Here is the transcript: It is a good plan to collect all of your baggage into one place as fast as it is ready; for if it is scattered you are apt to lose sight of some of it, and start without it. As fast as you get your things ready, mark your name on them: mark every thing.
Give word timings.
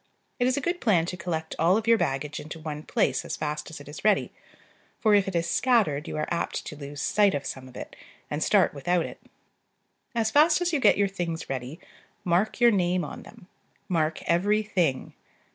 It 0.39 0.47
is 0.47 0.57
a 0.57 0.61
good 0.61 0.81
plan 0.81 1.05
to 1.05 1.15
collect 1.15 1.55
all 1.59 1.77
of 1.77 1.85
your 1.85 1.99
baggage 1.99 2.39
into 2.39 2.57
one 2.57 2.81
place 2.81 3.23
as 3.23 3.37
fast 3.37 3.69
as 3.69 3.79
it 3.79 3.87
is 3.87 4.03
ready; 4.03 4.33
for 4.99 5.13
if 5.13 5.27
it 5.27 5.35
is 5.35 5.47
scattered 5.47 6.07
you 6.07 6.17
are 6.17 6.25
apt 6.31 6.65
to 6.65 6.75
lose 6.75 6.99
sight 6.99 7.35
of 7.35 7.45
some 7.45 7.67
of 7.67 7.77
it, 7.77 7.95
and 8.27 8.41
start 8.41 8.73
without 8.73 9.05
it. 9.05 9.19
As 10.15 10.31
fast 10.31 10.59
as 10.59 10.73
you 10.73 10.79
get 10.79 10.97
your 10.97 11.07
things 11.07 11.51
ready, 11.51 11.79
mark 12.23 12.59
your 12.59 12.71
name 12.71 13.05
on 13.05 13.21
them: 13.21 13.47
mark 13.87 14.23
every 14.23 14.63
thing. 14.63 15.13